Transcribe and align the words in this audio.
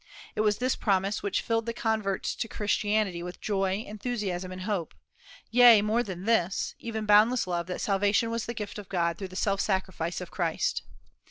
It 0.33 0.41
was 0.41 0.57
this 0.57 0.75
promise 0.75 1.21
which 1.21 1.41
filled 1.43 1.67
the 1.67 1.73
converts 1.75 2.33
to 2.33 2.47
Christianity 2.47 3.21
with 3.21 3.39
joy, 3.39 3.85
enthusiasm, 3.87 4.51
and 4.51 4.61
hope, 4.61 4.95
yea, 5.51 5.83
more 5.83 6.01
than 6.01 6.25
this, 6.25 6.73
even 6.79 7.05
boundless 7.05 7.45
love 7.45 7.67
that 7.67 7.81
salvation 7.81 8.31
was 8.31 8.47
the 8.47 8.55
gift 8.55 8.79
of 8.79 8.89
God 8.89 9.19
through 9.19 9.27
the 9.27 9.35
self 9.35 9.61
sacrifice 9.61 10.19
of 10.19 10.31
Christ. 10.31 10.81